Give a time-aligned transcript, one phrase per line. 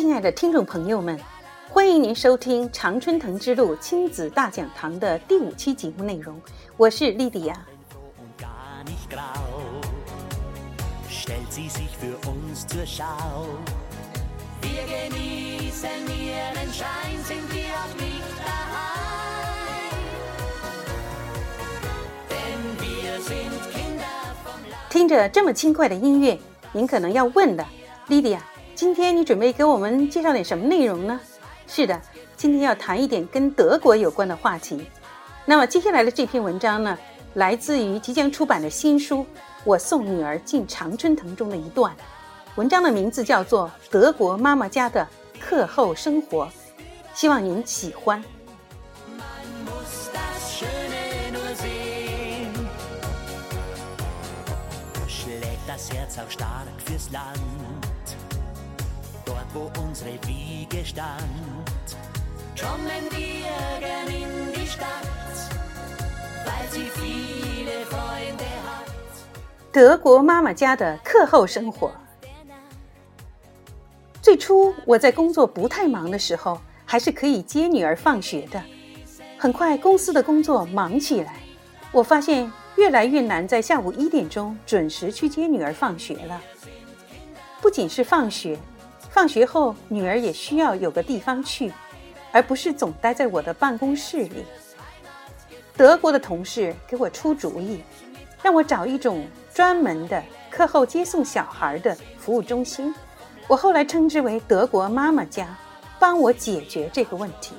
[0.00, 1.18] 亲爱的听众朋友们，
[1.68, 6.40] 欢迎您收听《常春藤之路亲子大讲堂》的第五期节目内容，
[6.76, 7.66] 我是莉迪亚
[24.88, 26.38] 听着这么轻快的音乐，
[26.70, 27.66] 您可能要问了，
[28.06, 28.40] 莉迪亚，
[28.78, 31.18] 今天你准备给我们介绍点什么内容呢？
[31.66, 32.00] 是的，
[32.36, 34.88] 今天要谈一点跟德国有关的话题。
[35.44, 36.96] 那么接下来的这篇文章呢，
[37.34, 39.16] 来自于即将出版的新书
[39.64, 41.92] 《我送女儿进常春藤》中的一段。
[42.54, 45.04] 文章的名字叫做《德国妈妈家的
[45.40, 46.46] 课后生活》，
[47.12, 48.22] 希望您喜欢。
[49.66, 52.52] muss das Schöne nur sehen.
[55.08, 57.40] Schlägt das Herz auch stark fürs Land,
[57.82, 57.87] dort
[59.54, 61.22] wo unsere Wiege stand.
[62.56, 63.46] Kommen wir
[63.80, 65.06] gern in die Stadt,
[66.44, 68.88] weil sie viele Freunde hat.
[69.72, 71.90] 德国妈妈家的课后生活。
[74.20, 78.62] 最初我在工作不太忙的时候，还是可以接女儿放学的。
[79.38, 81.36] 很快，公司的工作忙起来，
[81.92, 86.40] 我发现越来越难在下午一点钟准时去接女儿放学了。
[87.60, 88.58] 不仅是放学，
[89.10, 91.72] 放学后女儿也需要有个地方去，
[92.30, 94.44] 而不是总待在我的办公室里。
[95.76, 97.80] 德国的同事给我出主意，
[98.42, 102.94] 让我找一种专门的课后接送小孩的服务中心，
[103.46, 105.56] 我后来称之为“德国妈妈家”，
[105.98, 107.54] 帮我解决这个问题。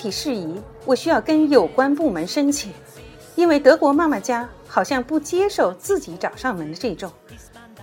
[0.00, 2.72] 体事宜我需要跟有关部门申请，
[3.34, 7.12] 因为德国妈妈家好像不接受自己找上门的这种。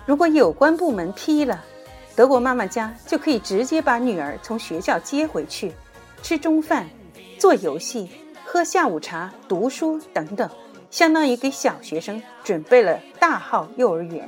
[0.07, 1.63] 如果有关部门批了，
[2.16, 5.72] 德国妈妈家就可以直接把女儿从学校接回去，
[6.23, 6.89] 吃中饭、
[7.38, 8.09] 做游戏、
[8.44, 10.49] 喝下午茶、读书等等，
[10.89, 14.28] 相当于给小学生准备了大号幼儿园。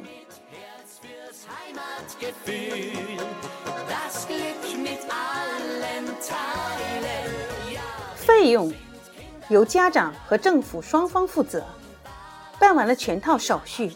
[8.29, 8.71] 费用
[9.49, 11.65] 由家长和政府双方负责。
[12.59, 13.91] 办完了全套手续，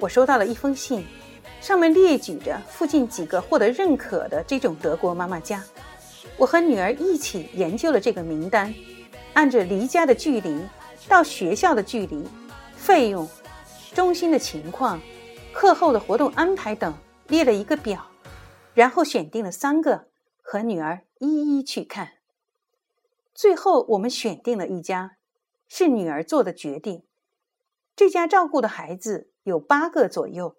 [0.00, 1.04] 我收到了一封信，
[1.60, 5.62] 上面列举着附近几个获得认可的这种德国妈妈家。
[6.38, 8.74] 我和女儿一起研究了这个名单，
[9.34, 10.58] 按着离家的距离、
[11.06, 12.26] 到学校的距离、
[12.74, 13.28] 费用、
[13.92, 14.98] 中心的情况、
[15.52, 16.94] 课后的活动安排等
[17.28, 18.02] 列了一个表，
[18.72, 20.06] 然后选定了三个，
[20.40, 22.08] 和女儿一一去看。
[23.34, 25.16] 最后，我们选定了一家，
[25.66, 27.02] 是女儿做的决定。
[27.96, 30.56] 这家照顾的孩子有八个左右，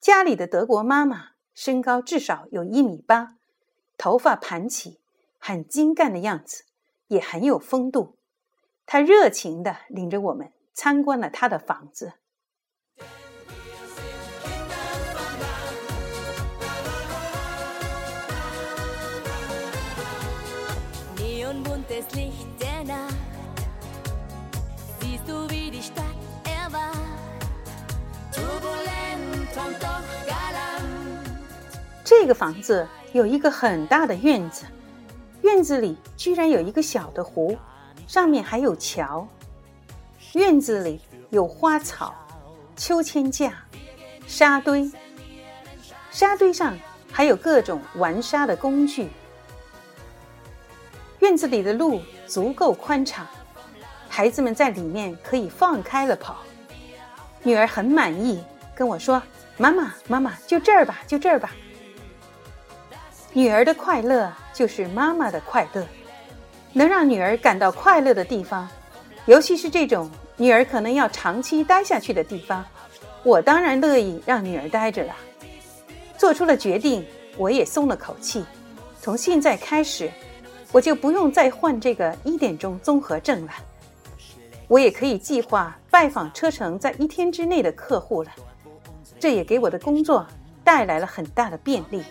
[0.00, 3.36] 家里的德国妈妈身高至少有一米八，
[3.96, 5.00] 头发盘起，
[5.38, 6.64] 很精干的样子，
[7.08, 8.16] 也很有风度。
[8.84, 12.12] 她热情地领着我们参观了她的房子。
[32.04, 34.64] 这个房子有一个很大的院子，
[35.42, 37.56] 院子里居然有一个小的湖，
[38.06, 39.26] 上面还有桥。
[40.34, 42.14] 院子里有花草、
[42.76, 43.52] 秋千架、
[44.26, 44.90] 沙堆，
[46.10, 46.78] 沙堆上
[47.10, 49.08] 还有各种玩沙的工具。
[51.24, 53.26] 院子里的路足够宽敞，
[54.10, 56.36] 孩子们在里面可以放开了跑。
[57.42, 58.44] 女儿很满意，
[58.74, 59.22] 跟我说
[59.56, 61.50] ：“妈妈，妈妈，就这儿吧，就这儿吧。”
[63.32, 65.86] 女儿的快乐就是妈妈的快乐，
[66.74, 68.68] 能让女儿感到快乐的地方，
[69.24, 72.62] 尤其是这种女儿可能要长期待下去的地方，
[73.22, 75.16] 我当然乐意让女儿待着了。
[76.18, 77.02] 做出了决定，
[77.38, 78.44] 我也松了口气。
[79.00, 80.10] 从现在开始，
[80.74, 83.52] 我就不用再患这个一点钟综合症了。
[84.66, 88.30] 我也可以计划拜访车程在一天之内的客户了，
[89.20, 90.26] 这也给我的工作
[90.64, 92.02] 带来了很大的便利。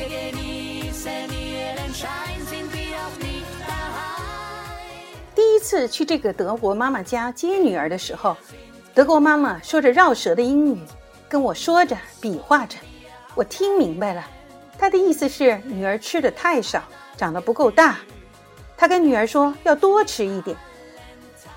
[0.00, 0.08] Wir schon viel gelacht.
[0.08, 4.80] Wir genießen ihren Schein, sind wir auch nicht daheim.
[5.60, 8.36] 次去这个德国妈妈家接女儿的时候，
[8.94, 10.80] 德国妈妈说着绕舌的英语，
[11.28, 12.76] 跟我说着比划着，
[13.34, 14.26] 我听明白了，
[14.78, 16.82] 她的意思是女儿吃的太少，
[17.16, 17.98] 长得不够大。
[18.76, 20.56] 她跟女儿说要多吃一点。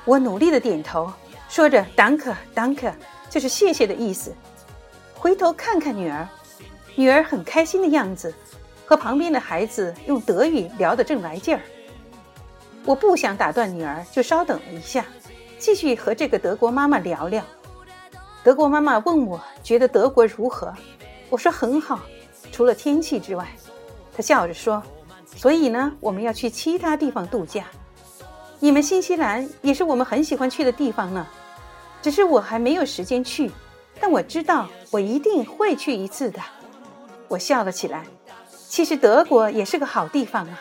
[0.06, 1.12] 我努力的点头，
[1.48, 2.92] 说着 “danke danke”，
[3.30, 4.36] 就是谢谢的意思。
[5.16, 6.28] 回头看看女儿，
[6.96, 8.34] 女儿很开心的样子，
[8.86, 11.62] 和旁边的孩子用德语聊得正来劲儿。
[12.86, 15.06] 我不想打断女儿，就稍等了一下，
[15.58, 17.44] 继续和这个德国妈妈聊聊。
[18.44, 20.74] 德国妈妈问我觉得德国如何，
[21.30, 22.02] 我说很好，
[22.52, 23.48] 除了天气之外。
[24.16, 24.84] 她笑着说
[25.36, 27.66] ：“所以呢，我们要去其他地方度假。
[28.60, 31.26] 你们新西兰也是我们很喜欢去的地方呢，
[32.02, 33.50] 只是我还没有时间去，
[34.00, 36.40] 但我知道我一定会去一次的。”
[37.34, 38.04] 我笑了起来。
[38.70, 40.60] 其实德国也是个好地方啊，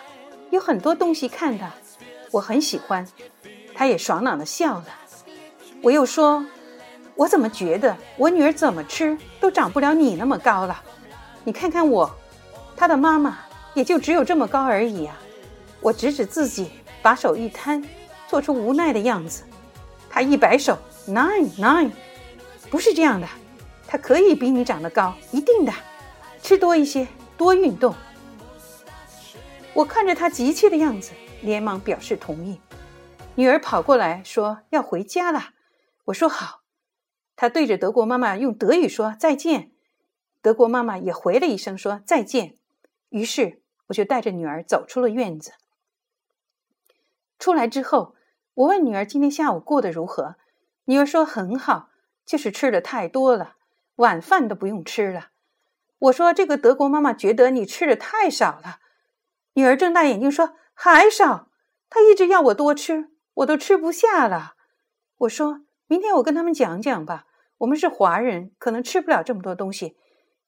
[0.50, 1.70] 有很多东西看的。
[2.30, 3.06] 我很喜欢，
[3.74, 4.86] 他也爽朗的笑了。
[5.82, 6.44] 我又说
[7.14, 10.82] ：“我怎么觉得我女儿怎么吃都长不了你那么高了？
[11.44, 12.10] 你看看我，
[12.75, 13.38] 她的妈妈
[13.75, 15.14] 也就只有这么高而已啊！”
[15.82, 16.70] 我指指自己，
[17.02, 17.84] 把手一摊，
[18.28, 19.42] 做出无奈的样子。
[20.08, 21.90] 他一摆手：“Nine nine，
[22.70, 23.26] 不是这样的，
[23.86, 25.72] 她可以比你长得高，一定的。
[26.42, 27.08] 吃多一些，
[27.38, 27.94] 多运动。”
[29.72, 31.12] 我看着他急切的样子。
[31.44, 32.60] 连忙表示同意。
[33.34, 35.54] 女儿跑过来说要回家了，
[36.04, 36.60] 我说好。
[37.34, 39.72] 她对着德国妈妈用德语说再见，
[40.40, 42.54] 德国妈妈也回了一声说再见。
[43.08, 45.54] 于是我就带着女儿走出了院子。
[47.40, 48.14] 出来之后，
[48.54, 50.36] 我问女儿今天下午过得如何，
[50.84, 51.88] 女儿说很好，
[52.24, 53.56] 就是吃的太多了，
[53.96, 55.30] 晚饭都不用吃了。
[56.02, 58.81] 我说这个德国妈妈觉得你吃的太少了。
[59.54, 60.54] 女儿睁大眼睛说。
[60.75, 61.49] 还少，
[61.90, 64.54] 她一直要我多吃，我都吃不下了。
[65.19, 67.26] 我说明天我跟他们讲讲吧，
[67.58, 69.96] 我们是华人，可能吃不了这么多东西。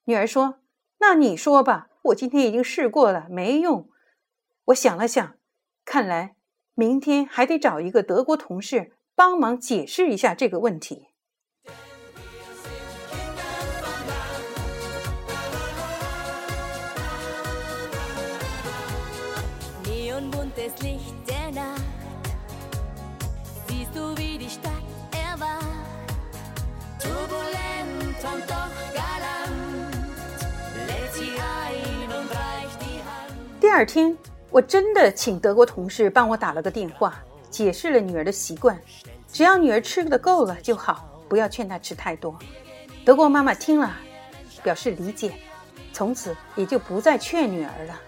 [0.04, 0.60] 女儿说
[0.98, 3.90] ：“那你说吧，我今天已经试过了，没用。”
[4.64, 5.36] 我想了想，
[5.84, 6.34] 看来
[6.74, 11.10] 明天还得找一个德国同事帮忙解释一下这个问题。
[33.60, 34.16] 第二天，
[34.50, 37.18] 我真的请德国同事帮我打了个电话，
[37.50, 38.80] 解释了女儿的习惯，
[39.32, 42.38] 只要女儿吃的够了就好，不要劝她吃太多。
[43.04, 43.92] 德国妈妈听了，
[44.62, 45.34] 表示理解，
[45.92, 48.00] 从此也就不再劝女儿了。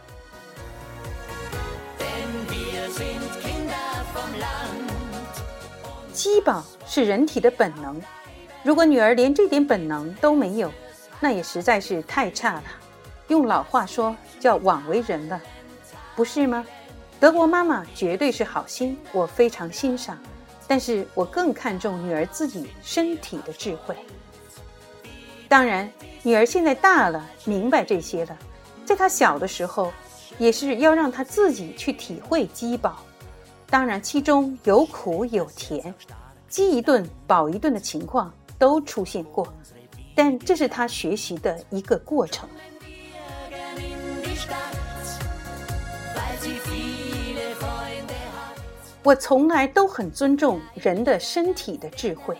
[6.17, 8.01] 饥饱是人体的本能，
[8.65, 10.73] 如果女儿连这点本能都没有，
[11.21, 12.63] 那也实在是太差了。
[13.29, 15.39] 用老话说，叫枉为人了，
[16.17, 16.65] 不是吗？
[17.21, 20.19] 德国妈妈绝对是好心，我非常欣赏，
[20.67, 23.95] 但是我更看重女儿自己身体的智慧。
[25.49, 25.87] 当然，
[26.23, 28.35] 女儿现在大了，明白这些了，
[28.87, 29.93] 在她小的时候，
[30.39, 33.03] 也是要让她自己去体会饥饱。
[33.69, 35.93] 当然，其中有苦有甜，
[36.49, 39.53] 饥一顿饱一顿的情况都出现过，
[40.15, 42.49] 但这是他学习的一个过程。
[49.03, 52.37] 我从来都很尊重人的身体的智慧，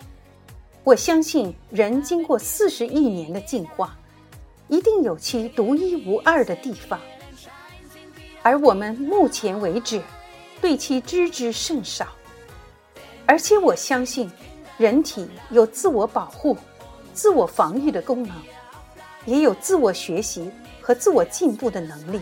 [0.85, 3.97] 我相信人经过四十亿年的进化，
[4.69, 7.01] 一定有其独一无二的地方，
[8.43, 10.01] 而我们目前为止。
[10.61, 12.07] 对其知之甚少，
[13.27, 14.31] 而且我相信，
[14.79, 16.57] 人体有自我保护、
[17.13, 18.35] 自我防御的功能，
[19.25, 22.21] 也有自我学习和自我进步的能力。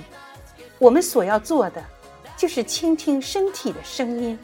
[0.79, 1.83] 我们所要做的，
[2.37, 4.38] 就是倾听身体的声音，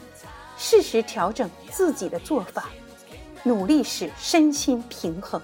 [0.57, 2.69] 适时调整自己的做法，
[3.43, 5.39] 努力使身心平衡。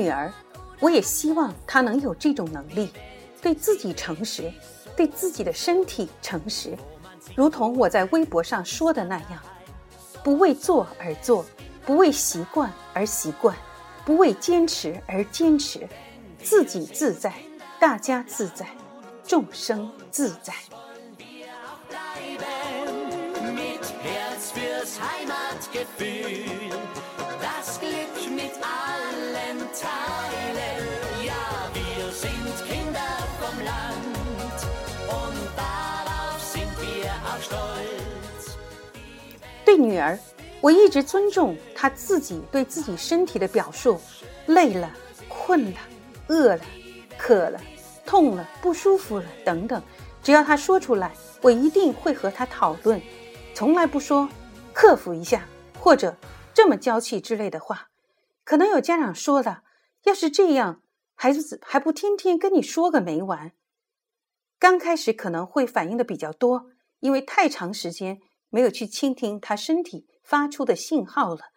[0.00, 0.32] 女儿，
[0.80, 2.90] 我也希望她能有这种能力，
[3.42, 4.50] 对自己诚实，
[4.96, 6.74] 对自己的身体诚实，
[7.36, 9.42] 如同我在微博上说的那样，
[10.24, 11.44] 不为做而做，
[11.84, 13.54] 不为习惯而习惯，
[14.06, 15.86] 不为坚持而坚持，
[16.42, 17.34] 自己自在，
[17.78, 18.66] 大家自在，
[19.26, 20.54] 众生自在。
[28.50, 30.82] Mit allen teilen.
[31.24, 34.58] Ja, wir sind Kinder vom Land
[35.08, 38.56] und darauf sind wir auch stolz.
[39.64, 40.18] 对女儿，
[40.60, 44.00] 我一直尊重她自己对自己身体的表述。
[44.46, 44.90] 累了、
[45.28, 45.78] 困了、
[46.26, 46.60] 饿了、
[47.16, 47.60] 渴了、
[48.04, 49.80] 痛了、不舒服了等等，
[50.24, 53.00] 只要她说出来，我一定会和她讨论，
[53.54, 54.28] 从来不说
[54.72, 55.46] 克服一下
[55.78, 56.16] 或者
[56.52, 57.89] 这么娇气之类的话。
[58.50, 59.62] 可能有家长说了，
[60.02, 60.82] 要是这样，
[61.14, 63.52] 孩子还不天天跟你说个没完。
[64.58, 66.66] 刚开始可能会反应的比较多，
[66.98, 71.52] 因为太长时间没有去倾听他身体发出的信号了。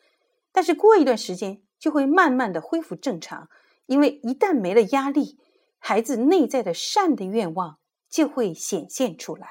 [0.51, 3.49] 但是过一段时间就会慢慢的恢复正常，
[3.87, 5.39] 因为一旦没了压力，
[5.79, 9.47] 孩子内在的善的愿望就会显现出来。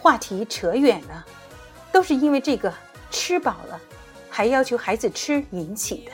[0.00, 1.24] 话题扯远了，
[1.92, 2.74] 都是因为这个
[3.12, 3.80] 吃饱了
[4.40, 6.12] 还要求孩子吃引起的。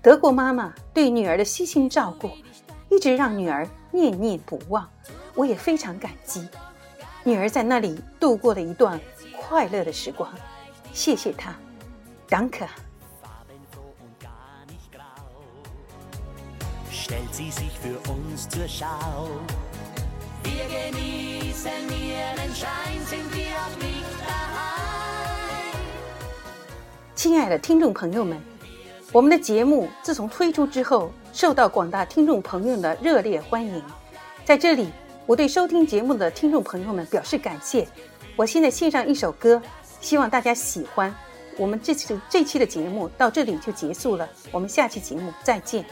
[0.00, 2.30] 德国妈妈对女儿的悉心照顾，
[2.88, 4.88] 一直让女儿念念不忘，
[5.34, 6.48] 我也非常感激。
[7.24, 9.00] 女儿在那里度过了一段
[9.36, 10.32] 快乐的时光，
[10.92, 11.52] 谢谢她
[12.28, 12.68] ，Danke。
[13.20, 15.02] farbenfroh und gar nicht grau.
[16.92, 19.26] Stellt sie sich für uns zur Schau.
[20.44, 23.45] Wir genießen ihren Schein, sind wir
[27.16, 28.38] 亲爱的听众朋友们，
[29.10, 33.82] 我们的节目自从推出之后，受到广大听众朋友的热烈欢迎。
[34.44, 34.90] 在这里，
[35.24, 37.88] 我对收听节目的听众朋友们表示感谢。
[38.36, 39.60] 我现在献上一首歌，
[39.98, 41.12] 希望大家喜欢。
[41.56, 45.86] 我们这次这期的节目到这里就结束了，我们下期节目再见。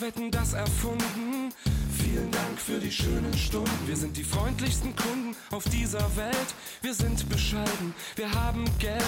[0.00, 1.52] Deutscher Wetten das erfunden.
[1.98, 3.70] Vielen Dank für die schönen Stunden.
[3.86, 6.54] Wir sind die freundlichsten Kunden auf dieser Welt.
[6.82, 9.02] Wir sind bescheiden, wir haben Geld.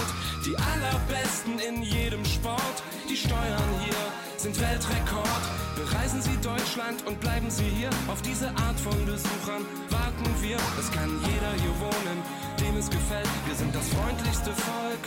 [0.46, 2.82] Die allerbesten in jedem Sport.
[3.08, 3.96] Die Steuern hier
[4.37, 5.42] sind Weltrekord.
[5.76, 7.90] Bereisen Sie Deutschland und bleiben Sie hier.
[8.08, 10.56] Auf diese Art von Besuchern warten wir.
[10.78, 12.18] Es kann jeder hier wohnen,
[12.61, 13.28] dem es gefällt.
[13.46, 15.04] Wir sind das freundlichste Volk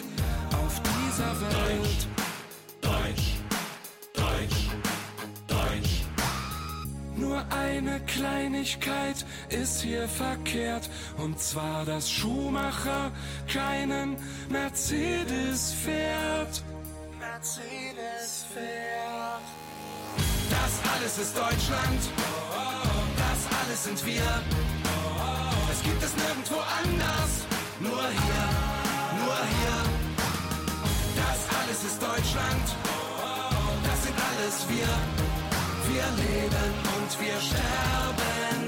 [0.63, 1.75] auf dieser Welt.
[1.83, 2.24] Deutsch,
[7.35, 13.11] Nur eine Kleinigkeit ist hier verkehrt, und zwar, dass Schumacher
[13.51, 14.15] keinen
[14.47, 16.63] Mercedes fährt.
[17.19, 19.43] Mercedes fährt.
[20.49, 22.01] Das alles ist Deutschland,
[23.17, 24.41] das alles sind wir.
[25.73, 27.31] Es gibt es nirgendwo anders,
[27.81, 28.47] nur hier,
[29.19, 29.77] nur hier.
[31.17, 32.65] Das alles ist Deutschland,
[33.83, 34.87] das sind alles wir.
[35.87, 38.64] Wir leben wir sterben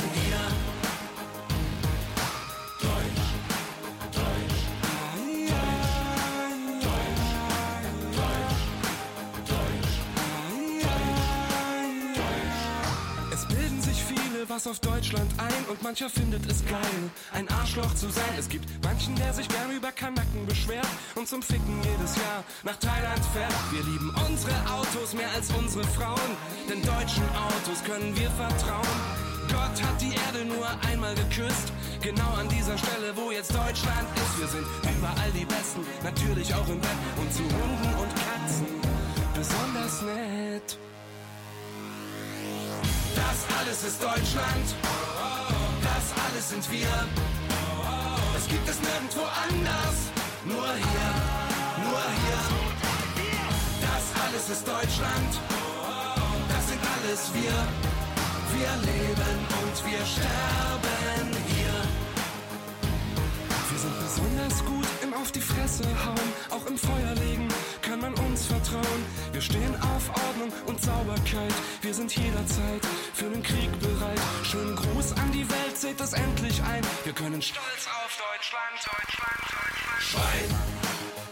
[13.38, 17.94] Es bilden sich viele was auf Deutschland ein und mancher findet es geil, ein Arschloch
[17.94, 18.34] zu sein.
[18.36, 22.78] Es gibt manchen, der sich gern über Kanacken beschwert und zum Ficken jedes Jahr nach
[22.78, 23.54] Thailand fährt.
[23.72, 26.32] Wir lieben unsere Autos mehr als unsere Frauen,
[26.68, 28.98] denn deutschen Autos können wir vertrauen.
[29.50, 34.40] Gott hat die Erde nur einmal geküsst, genau an dieser Stelle, wo jetzt Deutschland ist.
[34.40, 34.66] Wir sind
[34.98, 38.66] überall die Besten, natürlich auch im Bett und zu Hunden und Katzen
[39.36, 40.80] besonders nett.
[43.78, 44.76] Das alles ist Deutschland,
[45.84, 46.88] das alles sind wir.
[48.36, 50.10] Es gibt es nirgendwo anders,
[50.46, 51.10] nur hier,
[51.86, 52.42] nur hier.
[53.82, 55.40] Das alles ist Deutschland,
[56.50, 57.54] das sind alles wir.
[58.58, 61.57] Wir leben und wir sterben hier.
[64.18, 67.48] Besonders gut im Auf die Fresse hauen, auch im Feuer legen
[67.84, 69.02] kann man uns vertrauen.
[69.32, 72.82] Wir stehen auf Ordnung und Sauberkeit, wir sind jederzeit
[73.14, 74.20] für den Krieg bereit.
[74.42, 76.82] Schönen Gruß an die Welt, seht es endlich ein.
[77.04, 80.02] Wir können stolz auf Deutschland, Deutschland, Deutschland.
[80.02, 80.50] Schwein,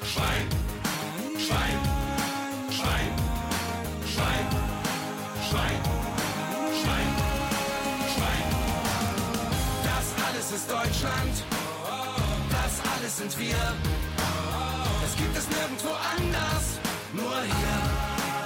[0.03, 0.64] Schwein,
[13.15, 13.63] das sind wir.
[15.05, 16.65] Es gibt es nirgendwo anders,
[17.13, 17.77] nur hier,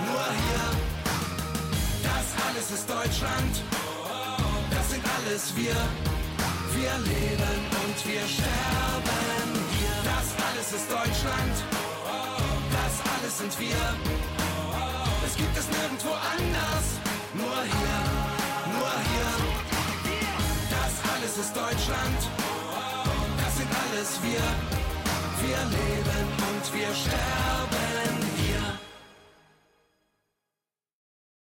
[0.06, 0.66] nur nur hier.
[2.04, 3.54] Das alles ist Deutschland,
[4.70, 5.80] das sind alles wir.
[6.76, 9.96] Wir leben und wir sterben hier.
[10.06, 11.56] Das alles ist Deutschland,
[12.78, 13.82] das alles sind wir.
[15.26, 16.86] Es gibt es nirgendwo anders,
[17.34, 18.00] nur hier,
[18.76, 19.30] nur hier.
[20.70, 22.20] Das alles ist Deutschland,
[24.02, 24.40] es wir.
[25.42, 28.29] Wir leben und wir sterben.